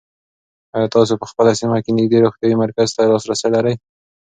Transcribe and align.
آیا 0.75 0.87
تاسو 0.95 1.13
په 1.21 1.25
خپله 1.31 1.51
سیمه 1.59 1.77
کې 1.83 1.91
نږدې 1.97 2.17
روغتیایي 2.25 2.55
مرکز 2.63 2.89
ته 2.95 3.01
لاسرسی 3.11 3.49
لرئ؟ 3.55 3.75